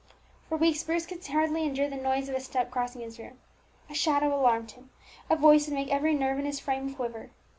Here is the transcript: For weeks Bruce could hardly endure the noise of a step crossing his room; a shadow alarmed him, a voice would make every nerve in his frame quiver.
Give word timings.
For 0.49 0.57
weeks 0.57 0.83
Bruce 0.83 1.05
could 1.05 1.23
hardly 1.27 1.63
endure 1.63 1.87
the 1.87 1.95
noise 1.95 2.27
of 2.27 2.33
a 2.33 2.39
step 2.39 2.71
crossing 2.71 3.01
his 3.01 3.19
room; 3.19 3.37
a 3.87 3.93
shadow 3.93 4.33
alarmed 4.35 4.71
him, 4.71 4.89
a 5.29 5.35
voice 5.35 5.67
would 5.67 5.75
make 5.75 5.89
every 5.91 6.15
nerve 6.15 6.39
in 6.39 6.45
his 6.47 6.59
frame 6.59 6.95
quiver. 6.95 7.29